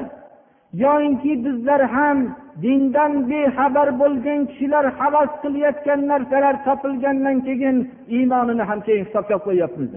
[0.84, 2.18] Yoyinki bizlar ham
[2.64, 7.78] dindan bexabar bo'lgan kishilar havas qilayotgan narsalar topilgandan keyin
[8.16, 9.92] iymonini ham keyin hisobga qo'yyapmiz.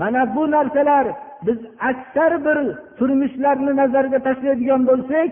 [0.00, 1.06] Mana bu narsalar
[1.46, 1.58] biz
[1.90, 2.58] aksar bir
[2.98, 5.30] turmushlarni nazarga tashlaydigan bo'lsak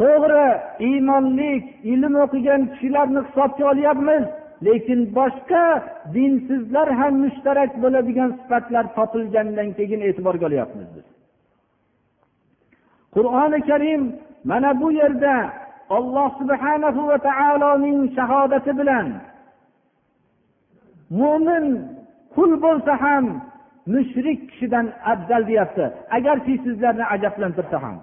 [0.00, 0.46] to'g'ri
[0.88, 4.24] iymonlik ilm o'qigan kishilarni hisobga olyapmiz
[4.66, 5.64] lekin boshqa
[6.14, 11.06] dinsizlar ham mushtarak bo'ladigan sifatlar topilgandan keyin e'tiborga olyapmiz biz.
[13.16, 14.02] Qur'oni karim
[14.50, 15.34] mana bu yerda
[15.98, 19.06] alloh subhanahu va taoloning shahodati bilan
[21.20, 21.64] mo'min
[22.34, 23.24] qul bo'lsa ham
[23.94, 25.84] mushrik kishidan afzal deyapti.
[26.16, 27.96] Agarki sizlarni ajablantirsa ham.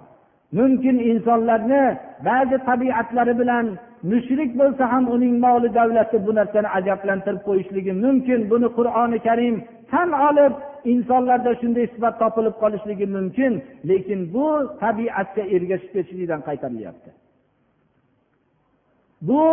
[0.58, 1.84] Mumkin insonlarni
[2.28, 3.66] ba'zi tabiatlari bilan
[4.12, 8.40] mushrik bo'lsa ham uning moli davlati bu narsani ajablantirib qo'yishligi mumkin.
[8.52, 9.54] Buni qur'oni karim
[9.92, 10.54] tan olib
[10.92, 13.52] insonlarda shunday sifat topilib qolishligi mumkin
[13.90, 14.46] lekin bu
[14.82, 17.10] tabiatga ergashib ketishlikdan qaytarilyapti.
[19.28, 19.44] Bu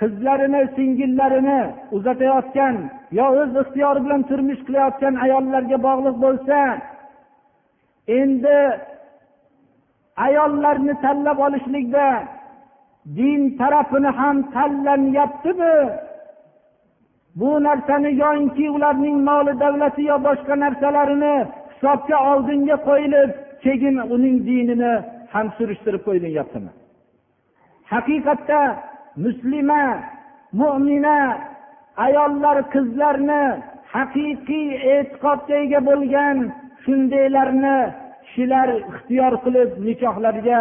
[0.00, 1.60] qizlarini singillarini
[1.96, 2.74] uzatayotgan
[3.18, 6.58] yo o'z ixtiyori bilan turmush qilayotgan ayollarga bog'liq bo'lsa
[8.20, 8.58] endi
[10.26, 12.06] ayollarni tanlab olishlikda
[13.18, 15.76] din tarafini ham tanlanyaptimi?
[17.34, 21.34] Bu narsani yoinki ularning moli davlati yo boshqa narsalarini
[21.72, 23.30] hisobga oldinga qo'yilib
[23.64, 24.92] keyin uning dinini
[25.34, 26.70] ham surishtirib qo'yilyaptimi?
[27.92, 28.60] Haqiqatda
[29.24, 29.84] muslima
[30.60, 31.18] mo'mina
[32.06, 33.42] ayollar qizlarni
[33.94, 36.36] haqiqiy e'tiqodga ega bo'lgan
[36.84, 37.76] shundaylarni
[38.24, 40.60] kishilar ixtiyor qilib nikohlarga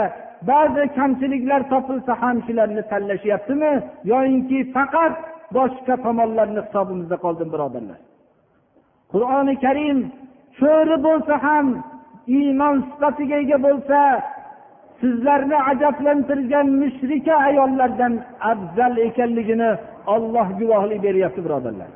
[0.52, 3.74] ba'zi kamchiliklar topilsa ham shularni tanlashyaptimi?
[4.12, 5.14] Yoyinki faqat
[5.56, 8.00] boshqa tomonlarni hisobimizda qoldim birodarlar.
[9.14, 10.00] Qur'oni karim
[10.60, 11.68] cho'ri bo'lsa ham
[12.38, 14.00] iymon sifatiga ega bo'lsa
[15.02, 18.14] sizlarni ajablantirgan mushrika ayollardan
[18.52, 19.72] afzal ekanligini
[20.14, 21.92] olloh guvohlik beryapti birodarlar.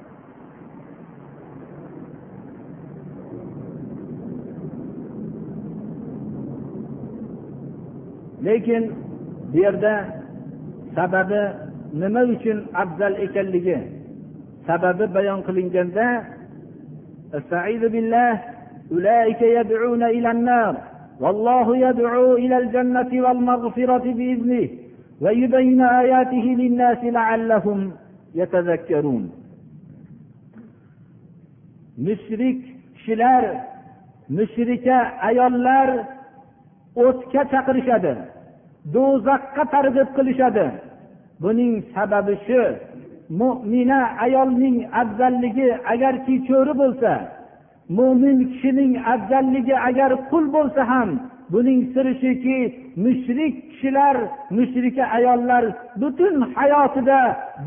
[8.45, 8.83] Lekin
[9.53, 9.93] bu yerda
[10.95, 11.41] sababi
[11.92, 13.78] nima uchun afzal ekanligi
[14.66, 16.06] sababi bayon qilinganda
[18.92, 20.74] أولئك يدعون إلى النار
[21.20, 24.68] والله يدعو إلى الجنة والمغفرة بإذنه
[25.20, 27.92] ويبين آياته للناس لعلهم
[28.34, 29.24] يتذكرون
[31.98, 32.60] mushrik
[32.96, 33.44] kishilar
[34.36, 34.98] mushrika
[35.28, 35.88] ayollar
[37.04, 38.14] o'tga chaqirishadi
[38.94, 40.66] do'zaxga targ'ib qilishadi
[41.43, 42.63] Buning sababi shu.
[43.39, 47.11] Mo'mina ayolning afzalligi agarki cho'ri bo'lsa
[47.97, 51.09] mo'min kishining afzalligi agar qul bo'lsa ham
[51.53, 52.59] buning siri shuki
[53.03, 54.17] mushrik kishilar
[54.57, 55.63] mushrika ayollar
[56.01, 57.19] butun hayotida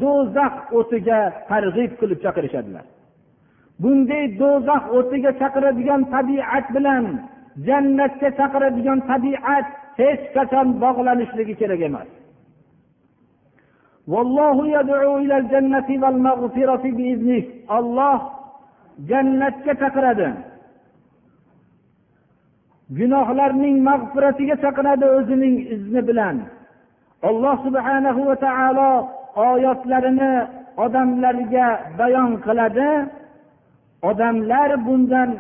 [0.03, 1.19] do'zax o'tiga
[1.51, 2.85] targ'ib qilib chaqirishadilar.
[3.83, 7.05] Bunday do'zax o'tiga chaqiradigan tabiat bilan
[7.67, 9.67] jannatga chaqiradigan tabiat
[10.01, 12.09] hech qachon bog'lanishligi kerak emas.
[17.77, 18.21] Olloh
[19.09, 20.29] jannatga chaqiradi.
[22.99, 26.37] Gunohlarning mag'firatiga chaqiradi o'zining izni bilan.
[27.29, 28.91] Alloh subhanahu va taolo
[29.51, 30.33] oyatlarini
[30.85, 31.67] odamlarga
[31.99, 32.91] bayon qiladi.
[34.11, 35.31] Odamlar bundan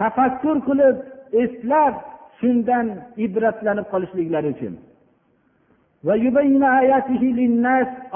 [0.00, 0.96] tafakkur qilib
[1.42, 1.94] eslab
[2.38, 2.86] shundan
[3.24, 4.74] ibratlanib qolishliklari uchun.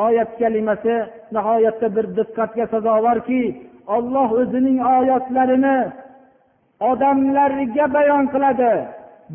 [0.06, 0.94] Oyat kalimasi
[1.34, 3.42] nihoyatda bir diqqatga sazovorki
[3.96, 5.78] olloh o'zining oyatlarini
[6.90, 8.72] odamlarga bayon qiladi.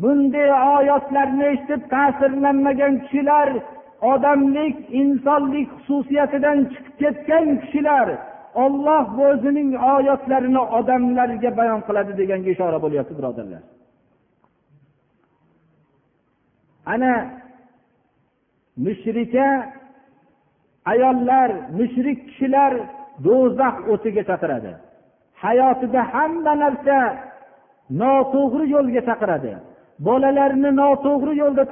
[0.02, 3.48] Bunday oyatlarni eshitib ta'sirlanmagan kishilar
[4.12, 8.08] odamlik insonlik xususiyatidan chiqib ketgan kishilar
[8.64, 13.62] olloh o'zining oyatlarini odamlarga bayon qiladi deganga ishora bo'lyapti birodarlar.
[16.94, 17.12] Ana
[18.76, 19.72] mushrika
[20.92, 22.72] ayollar mushrik kishilar
[23.24, 24.72] do'zax o'tiga chaqiradi.
[25.42, 26.98] Hayotida hamma narsa
[28.00, 29.52] noto'g'ri yo'lga chaqiradi.
[30.06, 31.64] Bolalarini noto'g'ri yo'lda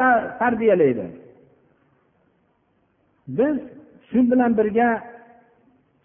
[0.42, 1.06] tarbiyalaydi.
[3.38, 3.56] Biz
[4.08, 4.88] shu bilan birga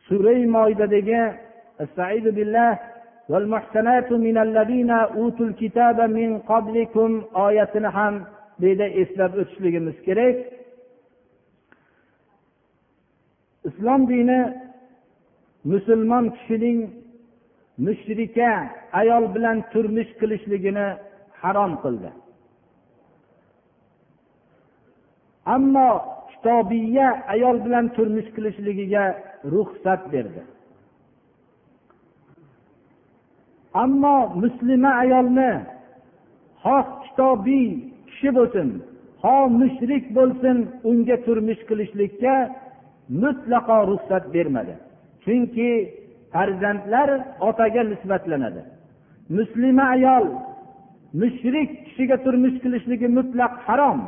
[0.08, 1.22] surai moidadagi
[7.46, 8.14] oyatini ham
[8.60, 10.36] bu yerda eslab o'tishligimiz kerak.
[13.70, 14.40] Islom dini
[15.72, 16.80] musulmon kishining
[17.86, 18.52] mushrika
[19.00, 20.88] ayol bilan turmush qilishligini
[21.42, 22.10] harom qildi.
[25.56, 25.90] Ammo
[26.32, 29.04] kitobiya ayol bilan turmush qilishligiga
[29.54, 30.44] ruxsat berdi.
[33.84, 35.52] Ammo muslima ayolni
[36.64, 37.68] xoh kitobiy
[38.08, 38.70] kishi bo'lsin
[39.24, 40.58] ho mushrik bo'lsin
[40.90, 42.36] unga turmush qilishlikka
[43.10, 44.76] mutlaqo ruxsat bermadi.
[45.24, 45.70] Chunki
[46.34, 47.10] farzandlar
[47.50, 48.62] otaga nisbatlanadi.
[49.38, 50.26] Muslima ayol
[51.22, 54.00] mushrik kishiga turmush qilishligi mutlaq harom.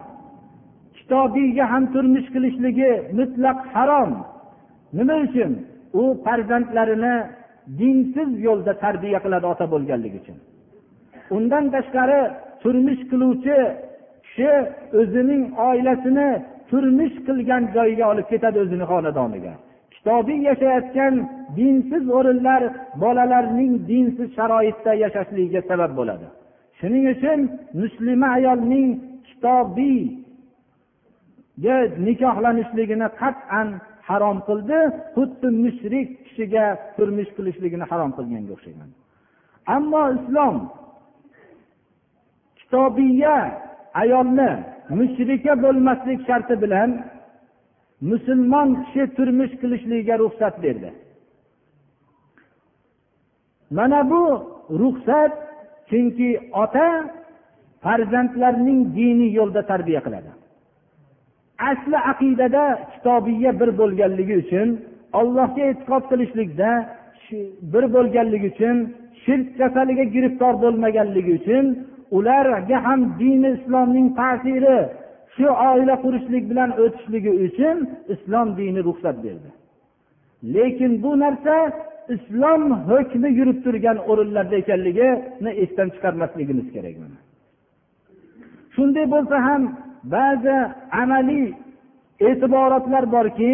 [0.98, 4.12] Kitobiyga ham turmush qilishligi mutlaq harom.
[4.98, 5.52] Nima uchun?
[6.02, 7.16] U farzandlarini
[7.80, 10.38] dinsiz yo'lda tarbiya qiladi ota bo'lganligi uchun.
[11.38, 12.20] Undan tashqari
[12.62, 13.58] turmush qiluvchi
[14.26, 14.52] kishi
[15.00, 16.30] o'zining oilasini
[16.70, 19.54] turmush qilgan joyiga olib ketadi o'zini xonadoniga.
[19.94, 21.14] Kitobiy yashayotgan
[21.58, 22.62] dinsiz o'rinlar
[23.04, 26.28] bolalarning dinsiz sharoitda yashashligiga sabab bo'ladi.
[26.80, 27.40] Shuning uchun
[27.82, 28.90] muslima ayolning
[29.30, 30.18] kitobiyga
[32.08, 33.68] nikohlanishligini qat'an
[34.10, 34.80] harom qildi
[35.16, 38.90] xuddi mushrik kishiga turmush qilishligini harom qilganga o'xshagan
[39.76, 40.56] ammo islom
[42.60, 43.38] kitobiya
[44.02, 44.52] ayolni
[44.90, 46.90] mushrika bo'lmaslik sharti bilan
[48.10, 50.90] musulmon kishi turmush qilishligiga ruxsat berdi.
[53.78, 54.24] Mana bu
[54.82, 55.34] ruxsat
[55.90, 56.30] chunki
[56.64, 56.88] ota
[57.84, 60.32] farzandlarning diniy yo'lda tarbiya qiladi.
[61.70, 64.68] Asli aqidada kitobiya bir bo'lganligi uchun
[65.20, 66.70] allohga e'tiqod qilishlikda
[67.74, 68.76] bir bo'lganligi uchun
[69.24, 71.66] shirk kasaliga giriftor bo'lmaganligi uchun
[72.18, 74.80] ularga ham dini islomning ta'siri
[75.36, 77.78] shu oila qurishlik bilan o'tishligi uchun
[78.14, 79.50] islom dini ruxsat berdi.
[80.56, 81.56] Lekin bu narsa
[82.16, 86.96] islom hukmi yurib turgan o'rinlarda ekanligini esdan chiqarmasligimiz kerak
[88.78, 89.62] shunday bo'lsa ham
[90.16, 90.58] ba'zi
[91.02, 91.48] amaliy
[92.28, 93.54] e'tiborotlar borki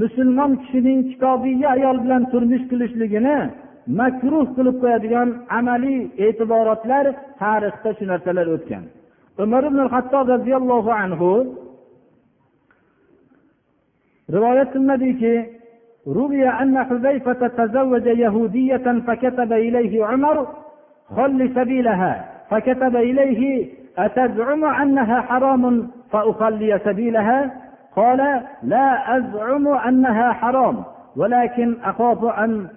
[0.00, 3.38] musulmon kishining kitobiy ayol bilan turmush qilishligini
[3.99, 7.05] makruh qilib qo'yadigan amaliy e'tiborotlar
[7.41, 8.83] tarixda shu narsalar o'tgan
[9.43, 11.29] umar ibn hattob roziyallohu anhu
[14.35, 15.35] rivoyat qilinadiki
[16.07, 20.47] روي أن حذيفة تزوج يهودية فكتب إليه عمر
[21.15, 22.13] خل سبيلها
[22.49, 23.41] فكتب إليه
[23.97, 25.63] أتزعم أنها حرام
[26.11, 27.39] فأخلي سبيلها
[27.95, 30.83] قال لا أزعم أنها حرام
[31.15, 32.67] ولكن أخاف أن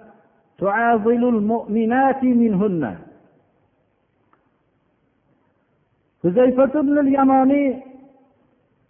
[7.18, 7.68] yamoniy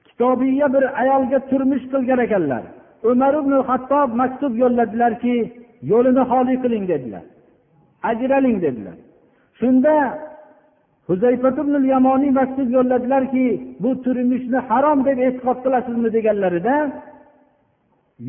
[0.07, 2.63] kitobiya bir ayolga turmush qilgan ekanlar
[3.11, 5.37] umar ibn hattob maktub yo'lladilarki
[5.91, 7.25] yo'lini xoli qiling dedilar.
[8.11, 8.97] ajraling dedilar.
[9.59, 9.95] shunda
[11.95, 13.47] yamoniy maktub yo'lladilarki
[13.83, 16.77] bu turmushni harom deb e'tiqod qilasizmi deganlarida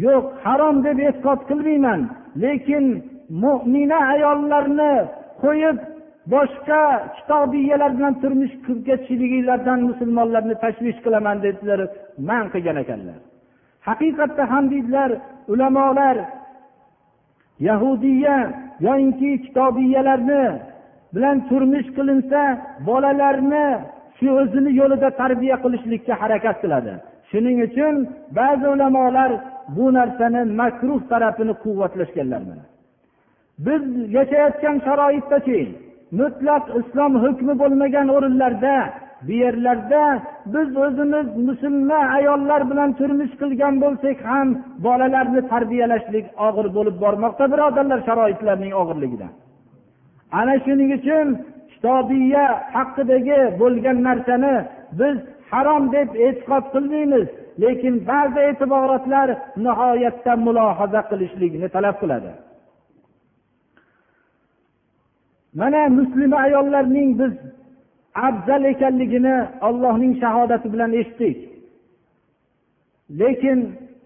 [0.05, 1.99] yo'q harom deb e'tiqod qilmayman
[2.43, 2.85] lekin
[3.43, 4.93] mo'mina ayollarni
[5.43, 5.77] qo'yib
[6.33, 6.81] boshqa
[7.17, 11.79] kitobiyalar bilan turmush qilib musulmonlarni tashvish qilaman dedilar
[12.29, 13.19] man qilgan ekanlar.
[13.87, 15.09] Haqiqatda ham deydilar
[15.53, 16.17] ulamolar
[17.69, 18.37] yahudiya
[18.87, 20.43] yoyinki kitobiyalarni
[21.15, 22.41] bilan turmush qilinsa
[22.87, 23.67] bolalarni
[24.17, 26.93] shu o'zini yo'lida tarbiya qilishlikka harakat qiladi.
[27.29, 27.95] Shuning uchun
[28.39, 29.31] ba'zi ulamolar
[29.75, 32.41] bu narsani makruh tarafini quvvatlashganlar
[33.59, 33.83] biz
[34.17, 35.61] yashayotgan sharoitdachi
[36.19, 38.75] mutlaq islom hukmi bo'lmagan o'rinlarda
[39.27, 40.03] bu yerlarda
[40.53, 44.47] biz o'zimiz musulmon ayollar bilan turmush qilgan bo'lsak ham
[44.85, 49.31] bolalarni tarbiyalashlik og'ir bo'lib bormoqda birodarlar sharoitlarning og'irligidan.
[50.39, 51.27] Ana shuning uchun
[51.71, 52.45] kitobiya
[52.75, 54.55] haqidagi bo'lgan narsani
[54.99, 55.15] biz
[55.51, 57.27] harom deb e'tiqod qilmaymiz
[57.63, 59.27] lekin ba'zi e'tiborotlar
[59.65, 62.31] nihoyatda mulohaza qilishlikni talab qiladi.
[65.59, 67.33] Mana muslima ayollarning biz
[68.27, 69.35] afzal ekanligini
[69.67, 71.37] ollohning shahodati bilan eshitdik.
[73.19, 73.59] Lekin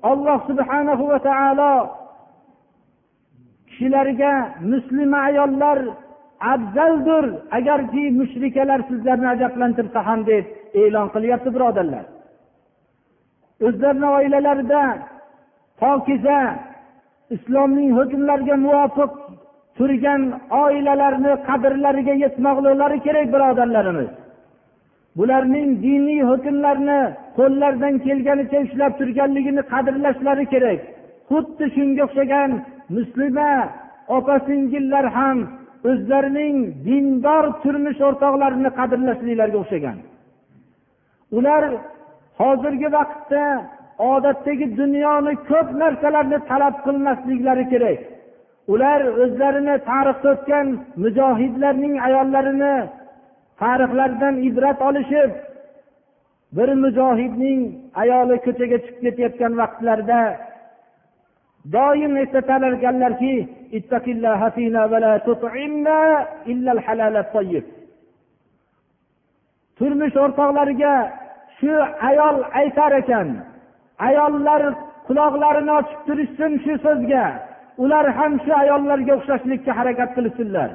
[0.04, 1.74] olloh subhanahu va taolo
[3.68, 4.34] kishilarga
[4.72, 5.80] muslima ayollar
[6.54, 7.26] afzaldir
[7.58, 10.46] agarki mushrikalar sizlarni ajablantirsa ham deb
[10.82, 12.06] e'lon qilyapti birodarlar.
[13.68, 14.84] O'zlarini oilalarida
[15.82, 16.40] pokiza
[17.36, 19.12] islomning hukmlariga muvofiq
[19.78, 20.22] turgan
[20.64, 24.10] oilalarni qadrlariga yetmoqliklari kerak birodarlarimiz.
[25.18, 27.00] Bularning diniy hukmlarni
[27.38, 30.80] qo'llaridan kelganicha ushlab turganligini qadrlashlari kerak.
[31.30, 32.50] Xuddi shunga o'xshagan
[32.96, 33.52] muslima
[34.18, 35.38] opa singillar ham
[35.90, 36.56] o'zlarining
[36.88, 39.98] dindor turmush o'rtoqlarini qadrlashliklariga o'xshagan.
[41.38, 41.64] Ular
[42.40, 43.44] hozirgi vaqtda
[44.14, 48.00] odatdagi dunyoni ko'p narsalarni talab qilmasliklari kerak.
[48.74, 50.68] Ular o'zlarini tarixda o'tgan
[51.04, 52.76] mujohidlarning ayollarini
[53.62, 55.32] tarixlaridan ibrat olishib
[56.58, 57.60] bir mujohidning
[58.02, 60.22] ayoli ko'chaga chiqib ketayotgan vaqtlarida
[61.76, 63.34] doim eslatar ekanlarki
[69.78, 70.96] turmush o'rtoqlariga
[71.60, 71.74] shu
[72.10, 73.28] ayol aytar ekan
[74.08, 74.62] ayollar
[75.08, 77.26] quloqlarini ochib turishsin shu so'zga.
[77.84, 80.70] Ular ham shu ayollarga o'xshashlikka harakat qilishsinlar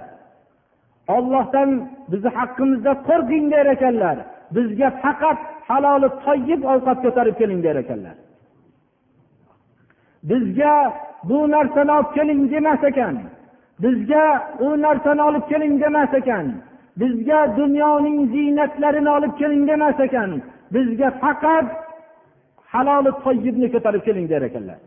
[1.17, 1.71] ollohdan
[2.13, 4.17] bizni haqqimizda qo'rqing der ekanlar.
[4.57, 5.39] Bizga faqat
[5.69, 8.17] haloli toyib ovqat ko'tarib keling der ekanlar.
[10.31, 10.75] Bizga
[11.29, 13.15] bu narsani olib keling demas ekan.
[13.85, 14.25] Bizga
[14.67, 16.47] u narsani olib keling demas ekan.
[17.01, 20.31] Bizga dunyoning ziynatlarini olib keling demas ekan.
[20.75, 21.67] Bizga faqat
[22.73, 24.79] haloli toyibni ko'tarib keling der ekanlar.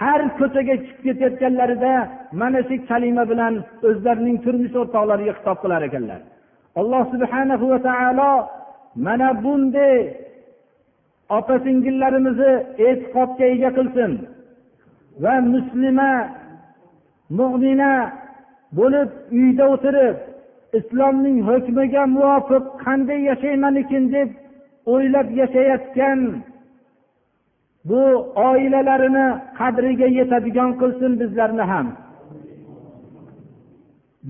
[0.00, 1.92] Har ko'chaga chiqib ketayotganlarida
[2.40, 3.54] mana shu kalima bilan
[3.88, 6.20] o'zlarining turmush o'rtoqlariga xitob qilar ekanlar.
[6.80, 8.32] Alloh subhana va taolo
[9.06, 9.96] mana bunday
[11.36, 12.52] opa singillarimizni
[12.86, 14.12] e'tiqodga ega qilsin
[15.22, 16.10] va muslima
[17.38, 17.92] mo'mina
[18.78, 20.16] bo'lib uyda o'tirib
[20.78, 24.28] islomning hukmiga muvofiq qanday yashaymanikin deb
[24.92, 26.20] o'ylab yashayotgan
[27.88, 28.02] bu
[28.48, 29.26] oilalarini
[29.58, 31.86] qadriga yetadigan qilsin bizlarni ham.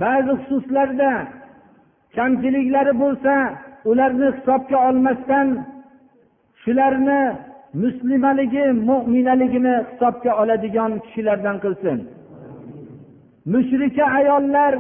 [0.03, 1.11] Ba'zi xususlarda
[2.17, 3.35] kamchiliklari bo'lsa
[3.91, 5.49] ularni hisobga olmasdan
[6.63, 7.23] shularni
[7.83, 11.99] muslimaligi mo'minaligini hisobga oladigan kishilardan qilsin.
[13.53, 14.75] Mushrika ayollar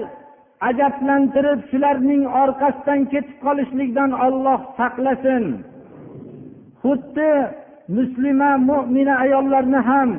[0.68, 5.44] ajablantirib shularning orqasidan ketib qolishlikdan olloh saqlasin.
[6.82, 7.30] Xuddi
[7.96, 10.10] muslima mo'mina ayollarni ham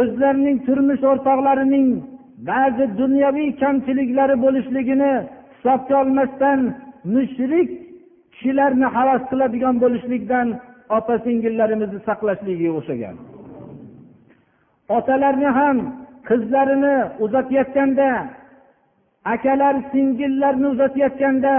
[0.00, 1.88] o'zlarining turmush o'rtoqlarining
[2.50, 5.12] ba'zi dunyoviy kamchiliklari bo'lishligini
[5.54, 6.60] hisobga olmasdan
[7.14, 7.68] mushrik
[8.32, 10.46] kishilarni havas qiladigan bo'lishlikdan
[10.96, 13.16] opa singillarimizni saqlashligiga o'xshagan.
[14.96, 15.76] Otalarni ham
[16.28, 18.10] qizlarini uzatayotganda
[19.34, 21.54] akalar singillarni uzatayotganda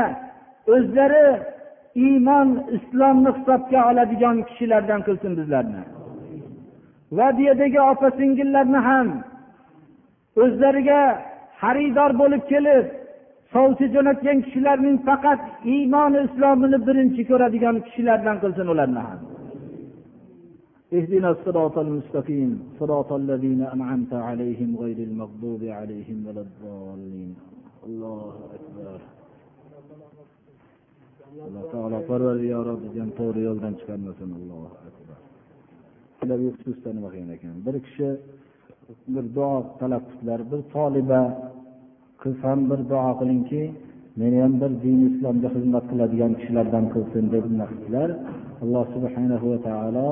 [0.75, 1.25] o'zlari
[2.06, 5.82] iymon islomni hisobga oladigan kishilardan qilsin bizlarni
[7.16, 9.08] va bu yerdagi opa singillarni ham
[10.42, 11.00] o'zlariga
[11.62, 12.84] xaridor bo'lib kelib
[13.54, 15.40] sovchi jo'natgan kishilarning faqat
[15.74, 19.20] iymoni islomini birinchi ko'radigan kishilardan qilsin ularni ham
[20.98, 22.50] اهدنا الصراط المستقيم
[22.80, 27.30] صراط الذين أنعمت عليهم غير المغضوب عليهم ولا الضالين
[27.86, 28.98] الله أكبر
[31.41, 35.17] alloh taolo parvardigoro bizni to'g'ri yo'ldan chiqarmasin allohu akbar.
[36.55, 37.55] Xususda nima qilgan ekan.
[37.65, 38.09] Bir kishi
[39.13, 40.39] bir duo talab qildilar.
[40.51, 41.21] Bir toliba
[42.21, 43.61] qiz ham bir duo qilingki
[44.21, 48.09] meni ham bir din islomga xizmat qiladigan kishilardan qilsin deb qildilar.
[48.63, 50.09] Alloh subhanahu va taolo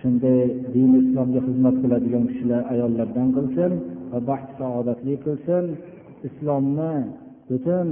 [0.00, 0.40] shunday
[0.74, 3.72] din islomga xizmat qiladigan kishilar ayollardan qilsin
[4.12, 5.64] va baxt saodatli qilsin.
[6.28, 6.94] Islomni
[7.48, 7.88] butun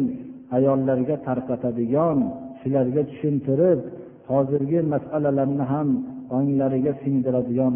[0.56, 2.18] ayollarga tarqatadigan
[2.65, 3.79] shularga tushuntirib
[4.29, 5.89] hozirgi masalalarni ham
[6.37, 7.75] onglariga singdiradigan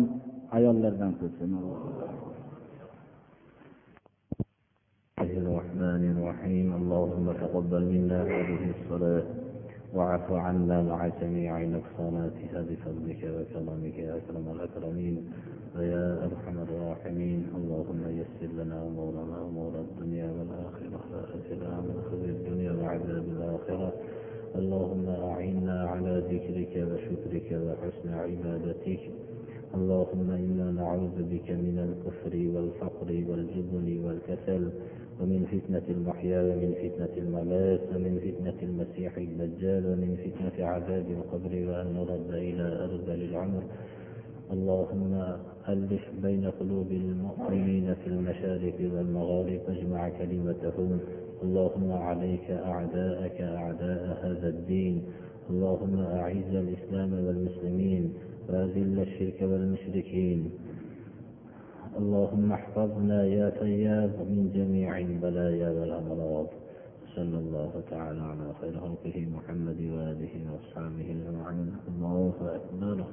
[0.57, 1.51] ayollardan qilsin
[5.75, 9.23] الرحمن الرحيم اللهم تقبل منا هذه الصلاة
[9.95, 15.15] وعف عنا مع جميع نقصاناتها بفضلك وكرمك يا أكرم الأكرمين
[15.75, 22.71] ويا أرحم الراحمين اللهم يسر لنا أمورنا أمور الدنيا والآخرة لا أجرنا من خزي الدنيا
[22.71, 23.93] وعذاب الآخرة
[24.58, 29.00] اللهم أعنا على ذكرك وشكرك وحسن عبادتك.
[29.74, 34.70] اللهم إنا نعوذ بك من الكفر والفقر والجبن والكسل
[35.20, 41.86] ومن فتنة المحيا ومن فتنة الممات ومن فتنة المسيح الدجال ومن فتنة عذاب القبر وأن
[41.94, 43.62] نرد إلى أرذل العمر.
[44.52, 45.12] اللهم
[45.68, 50.98] ألف بين قلوب المؤمنين في المشارق والمغارب واجمع كلمتهم.
[51.42, 55.02] اللهم عليك أعداءك أعداء هذا الدين.
[55.50, 58.14] اللهم أعز الإسلام والمسلمين
[58.48, 60.50] وأذل الشرك والمشركين.
[61.98, 66.46] اللهم احفظنا يا تياب من جميع البلايا والأمراض.
[67.16, 71.72] صلى الله تعالى على خير خلقه محمد وآله وأصحابه أجمعين.
[71.88, 73.04] الله أكبر.